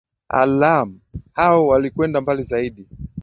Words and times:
aalam 0.33 0.99
hao 1.33 1.67
walikwenda 1.67 2.21
mbali 2.21 2.43
zaidi 2.43 2.87